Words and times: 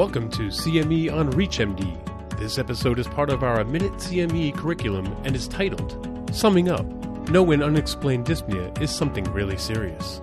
Welcome 0.00 0.30
to 0.30 0.44
CME 0.44 1.12
on 1.12 1.30
ReachMD. 1.34 2.38
This 2.38 2.56
episode 2.56 2.98
is 2.98 3.06
part 3.06 3.28
of 3.28 3.44
our 3.44 3.62
Minute 3.64 3.92
CME 3.92 4.56
curriculum 4.56 5.14
and 5.24 5.36
is 5.36 5.46
titled 5.46 6.34
Summing 6.34 6.70
Up 6.70 6.86
Know 7.28 7.42
When 7.42 7.62
Unexplained 7.62 8.24
Dyspnea 8.24 8.80
is 8.80 8.90
Something 8.90 9.24
Really 9.24 9.58
Serious. 9.58 10.22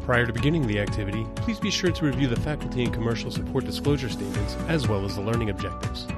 Prior 0.00 0.26
to 0.26 0.32
beginning 0.32 0.66
the 0.66 0.80
activity, 0.80 1.24
please 1.36 1.60
be 1.60 1.70
sure 1.70 1.92
to 1.92 2.04
review 2.04 2.26
the 2.26 2.40
faculty 2.40 2.82
and 2.82 2.92
commercial 2.92 3.30
support 3.30 3.64
disclosure 3.64 4.08
statements 4.08 4.56
as 4.66 4.88
well 4.88 5.04
as 5.04 5.14
the 5.14 5.22
learning 5.22 5.50
objectives. 5.50 6.08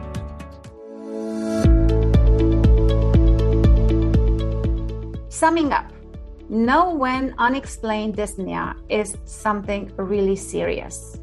Summing 5.29 5.71
up, 5.71 5.93
know 6.49 6.95
when 6.95 7.35
unexplained 7.37 8.17
dyspnea 8.17 8.75
is 8.89 9.19
something 9.27 9.93
really 9.99 10.35
serious. 10.35 11.19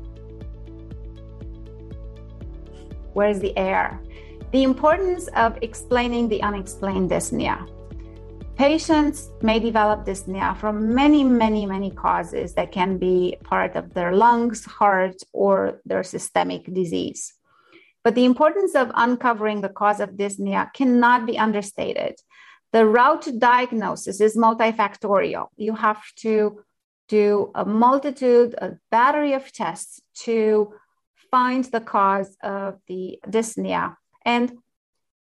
Where's 3.14 3.40
the 3.40 3.56
air? 3.58 4.00
The 4.52 4.64
importance 4.64 5.28
of 5.36 5.58
explaining 5.62 6.30
the 6.30 6.42
unexplained 6.42 7.10
dyspnea. 7.10 7.68
Patients 8.56 9.32
may 9.42 9.60
develop 9.60 10.06
dyspnea 10.06 10.56
from 10.58 10.94
many, 10.94 11.24
many, 11.24 11.66
many 11.66 11.90
causes 11.90 12.54
that 12.54 12.72
can 12.72 12.98
be 12.98 13.38
part 13.44 13.76
of 13.76 13.94
their 13.94 14.12
lungs, 14.16 14.64
heart, 14.66 15.16
or 15.32 15.82
their 15.86 16.04
systemic 16.04 16.72
disease. 16.72 17.34
But 18.04 18.16
the 18.16 18.26
importance 18.26 18.76
of 18.76 18.92
uncovering 18.94 19.62
the 19.62 19.70
cause 19.70 20.00
of 20.00 20.12
dyspnea 20.12 20.72
cannot 20.74 21.26
be 21.26 21.38
understated. 21.38 22.16
The 22.74 22.86
route 22.86 23.24
to 23.24 23.32
diagnosis 23.32 24.20
is 24.20 24.36
multifactorial. 24.36 25.48
You 25.58 25.76
have 25.76 26.04
to 26.18 26.64
do 27.08 27.52
a 27.56 27.66
multitude, 27.66 28.56
a 28.58 28.74
battery 28.92 29.34
of 29.34 29.52
tests 29.52 30.02
to 30.26 30.74
find 31.34 31.64
the 31.66 31.82
cause 31.82 32.38
of 32.44 32.72
the 32.88 33.18
dyspnea. 33.36 33.96
And 34.24 34.48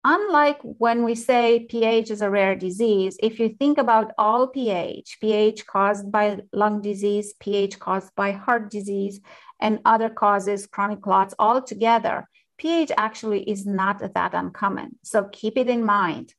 unlike 0.03 0.59
when 0.61 1.05
we 1.05 1.15
say 1.15 1.65
PH 1.69 2.11
is 2.11 2.21
a 2.21 2.29
rare 2.29 2.57
disease, 2.67 3.17
if 3.23 3.39
you 3.39 3.47
think 3.61 3.77
about 3.77 4.11
all 4.17 4.47
PH, 4.47 5.19
PH 5.21 5.66
caused 5.66 6.11
by 6.11 6.25
lung 6.51 6.81
disease, 6.81 7.33
PH 7.39 7.79
caused 7.79 8.13
by 8.13 8.33
heart 8.33 8.69
disease, 8.69 9.21
and 9.61 9.79
other 9.85 10.09
causes, 10.09 10.67
chronic 10.67 11.01
clots 11.01 11.33
all 11.39 11.61
together, 11.61 12.27
PH 12.57 12.91
actually 12.97 13.49
is 13.49 13.66
not 13.66 13.97
that 14.16 14.33
uncommon. 14.33 14.89
So 15.01 15.29
keep 15.31 15.57
it 15.57 15.69
in 15.69 15.85
mind. 15.85 16.33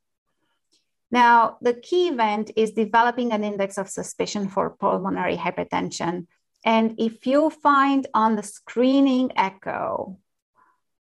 Now, 1.11 1.57
the 1.63 1.73
key 1.73 2.09
event 2.09 2.51
is 2.57 2.73
developing 2.73 3.33
an 3.33 3.43
index 3.43 3.79
of 3.79 3.89
suspicion 3.89 4.51
for 4.51 4.77
pulmonary 4.81 5.39
hypertension. 5.39 6.27
And 6.67 6.97
if 6.99 7.27
you 7.29 7.49
find 7.49 8.09
on 8.13 8.35
the 8.35 8.43
screening 8.43 9.31
echo 9.37 10.19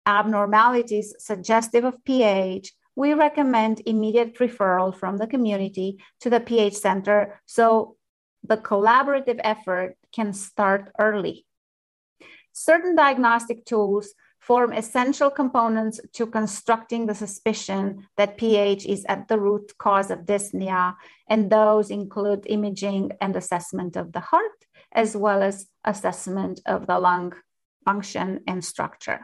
abnormalities 0.05 1.15
suggestive 1.19 1.85
of 1.85 2.05
PH, 2.05 2.75
we 2.95 3.15
recommend 3.15 3.81
immediate 3.87 4.39
referral 4.39 4.95
from 4.95 5.17
the 5.17 5.27
community 5.27 5.99
to 6.21 6.29
the 6.29 6.39
PH 6.39 6.75
center 6.75 7.41
so 7.47 7.97
the 8.47 8.59
collaborative 8.59 9.41
effort 9.43 9.97
can 10.13 10.35
start 10.35 10.93
early. 11.01 11.47
Certain 12.53 12.95
diagnostic 12.95 13.65
tools 13.65 14.15
form 14.39 14.75
essential 14.75 15.31
components 15.31 15.99
to 16.13 16.27
constructing 16.27 17.07
the 17.07 17.15
suspicion 17.15 18.07
that 18.19 18.37
PH 18.37 18.85
is 18.85 19.07
at 19.09 19.27
the 19.29 19.41
root 19.41 19.73
cause 19.79 20.11
of 20.11 20.27
dyspnea, 20.27 20.95
and 21.27 21.49
those 21.49 21.91
include 21.91 22.45
imaging 22.47 23.13
and 23.23 23.35
assessment 23.35 23.97
of 23.97 24.13
the 24.13 24.21
heart, 24.21 24.67
as 24.95 25.17
well 25.17 25.43
as 25.43 25.67
assessment 25.85 26.61
of 26.67 26.87
the 26.87 26.99
lung 26.99 27.33
function 27.85 28.41
and 28.47 28.65
structure. 28.65 29.21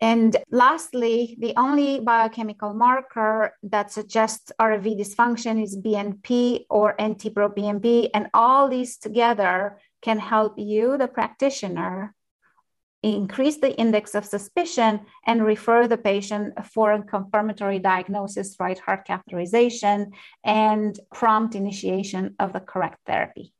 And 0.00 0.36
lastly, 0.50 1.36
the 1.38 1.54
only 1.56 2.00
biochemical 2.00 2.74
marker 2.74 3.56
that 3.62 3.92
suggests 3.92 4.50
RV 4.60 4.98
dysfunction 4.98 5.62
is 5.62 5.78
BNP 5.78 6.64
or 6.68 6.96
NT-proBNP, 7.00 8.10
and 8.12 8.28
all 8.34 8.68
these 8.68 8.98
together 8.98 9.78
can 10.02 10.18
help 10.18 10.58
you, 10.58 10.98
the 10.98 11.06
practitioner, 11.06 12.16
increase 13.04 13.58
the 13.58 13.76
index 13.78 14.16
of 14.16 14.24
suspicion 14.24 15.00
and 15.24 15.44
refer 15.44 15.86
the 15.86 15.96
patient 15.96 16.54
for 16.66 16.92
a 16.92 17.02
confirmatory 17.02 17.78
diagnosis, 17.78 18.56
right 18.58 18.78
heart 18.80 19.06
catheterization, 19.06 20.10
and 20.44 20.98
prompt 21.12 21.54
initiation 21.54 22.34
of 22.40 22.52
the 22.52 22.60
correct 22.60 22.98
therapy. 23.06 23.52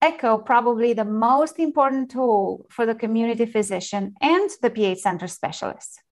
Echo, 0.00 0.38
probably 0.38 0.92
the 0.92 1.04
most 1.04 1.58
important 1.58 2.10
tool 2.10 2.66
for 2.70 2.86
the 2.86 2.94
community 2.94 3.46
physician 3.46 4.14
and 4.20 4.48
the 4.62 4.70
PH 4.70 4.98
center 4.98 5.26
specialist. 5.26 6.02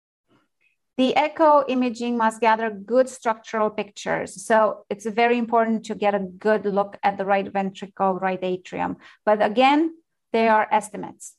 The 0.96 1.14
echo 1.14 1.62
imaging 1.68 2.16
must 2.16 2.40
gather 2.40 2.70
good 2.70 3.08
structural 3.08 3.70
pictures. 3.70 4.44
So 4.44 4.86
it's 4.88 5.06
very 5.06 5.36
important 5.36 5.84
to 5.86 5.94
get 5.94 6.14
a 6.14 6.20
good 6.20 6.64
look 6.64 6.98
at 7.02 7.18
the 7.18 7.26
right 7.26 7.52
ventricle, 7.52 8.14
right 8.14 8.38
atrium. 8.42 8.96
But 9.24 9.44
again, 9.44 9.94
they 10.32 10.48
are 10.48 10.66
estimates. 10.72 11.34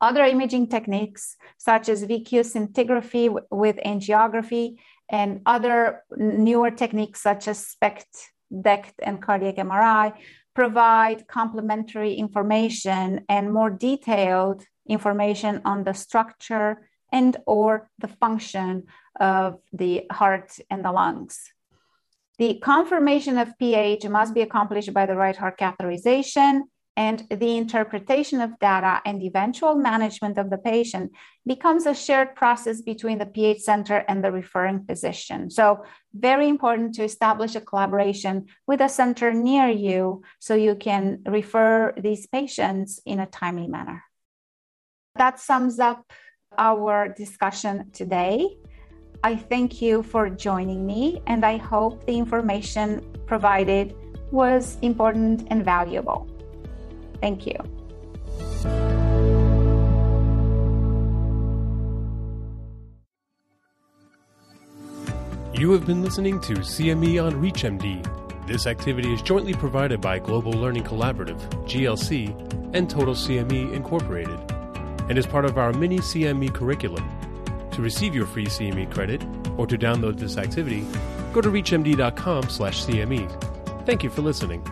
Other 0.00 0.24
imaging 0.24 0.68
techniques, 0.68 1.36
such 1.56 1.88
as 1.88 2.04
VQ 2.04 2.42
scintigraphy 2.42 3.40
with 3.50 3.76
angiography, 3.86 4.76
and 5.08 5.40
other 5.46 6.02
newer 6.16 6.70
techniques 6.70 7.22
such 7.22 7.46
as 7.48 7.66
SPECT, 7.66 8.32
DECT, 8.52 8.94
and 9.02 9.22
cardiac 9.22 9.56
MRI, 9.56 10.12
provide 10.54 11.26
complementary 11.26 12.14
information 12.14 13.24
and 13.28 13.52
more 13.52 13.70
detailed 13.70 14.64
information 14.88 15.60
on 15.64 15.84
the 15.84 15.94
structure 15.94 16.88
and 17.12 17.36
or 17.46 17.88
the 17.98 18.08
function 18.08 18.84
of 19.20 19.60
the 19.72 20.04
heart 20.10 20.58
and 20.70 20.84
the 20.84 20.92
lungs. 20.92 21.52
The 22.38 22.58
confirmation 22.62 23.38
of 23.38 23.56
PH 23.58 24.08
must 24.08 24.34
be 24.34 24.40
accomplished 24.40 24.92
by 24.92 25.06
the 25.06 25.14
right 25.14 25.36
heart 25.36 25.58
catheterization 25.58 26.62
and 26.96 27.26
the 27.28 27.56
interpretation 27.56 28.40
of 28.40 28.58
data 28.60 29.00
and 29.04 29.22
eventual 29.22 29.74
management 29.74 30.38
of 30.38 30.50
the 30.50 30.58
patient 30.58 31.12
becomes 31.44 31.86
a 31.86 31.94
shared 31.94 32.36
process 32.36 32.80
between 32.80 33.18
the 33.18 33.26
PH 33.26 33.60
center 33.60 34.04
and 34.08 34.22
the 34.22 34.30
referring 34.30 34.84
physician. 34.84 35.50
So, 35.50 35.84
very 36.14 36.48
important 36.48 36.94
to 36.94 37.04
establish 37.04 37.56
a 37.56 37.60
collaboration 37.60 38.46
with 38.66 38.80
a 38.80 38.88
center 38.88 39.32
near 39.32 39.68
you 39.68 40.22
so 40.38 40.54
you 40.54 40.76
can 40.76 41.22
refer 41.26 41.92
these 41.96 42.26
patients 42.26 43.00
in 43.04 43.18
a 43.18 43.26
timely 43.26 43.66
manner. 43.66 44.04
That 45.16 45.40
sums 45.40 45.80
up 45.80 46.12
our 46.56 47.08
discussion 47.08 47.90
today. 47.92 48.56
I 49.24 49.36
thank 49.36 49.82
you 49.82 50.02
for 50.02 50.28
joining 50.30 50.86
me, 50.86 51.22
and 51.26 51.44
I 51.44 51.56
hope 51.56 52.06
the 52.06 52.16
information 52.16 53.00
provided 53.26 53.96
was 54.30 54.76
important 54.82 55.46
and 55.50 55.64
valuable. 55.64 56.33
Thank 57.24 57.46
you. 57.46 57.56
You 65.54 65.72
have 65.72 65.86
been 65.86 66.02
listening 66.02 66.38
to 66.40 66.56
CME 66.56 67.24
on 67.24 67.40
ReachMD. 67.40 68.46
This 68.46 68.66
activity 68.66 69.14
is 69.14 69.22
jointly 69.22 69.54
provided 69.54 70.02
by 70.02 70.18
Global 70.18 70.52
Learning 70.52 70.84
Collaborative, 70.84 71.40
GLC, 71.64 72.28
and 72.74 72.90
Total 72.90 73.14
CME 73.14 73.72
Incorporated, 73.72 74.38
and 75.08 75.16
is 75.16 75.24
part 75.24 75.46
of 75.46 75.56
our 75.56 75.72
mini 75.72 76.00
CME 76.00 76.52
curriculum. 76.52 77.10
To 77.70 77.80
receive 77.80 78.14
your 78.14 78.26
free 78.26 78.44
CME 78.44 78.92
credit 78.92 79.24
or 79.56 79.66
to 79.66 79.78
download 79.78 80.18
this 80.18 80.36
activity, 80.36 80.84
go 81.32 81.40
to 81.40 81.48
reachmd.com/cme. 81.48 83.86
Thank 83.86 84.04
you 84.04 84.10
for 84.10 84.20
listening. 84.20 84.62